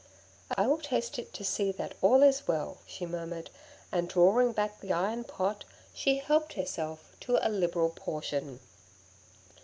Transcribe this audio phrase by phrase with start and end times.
[0.57, 3.51] 'I will taste it to see that all is well,' she murmured,
[3.91, 8.59] and drawing back the iron pot, she helped herself to a liberal portion.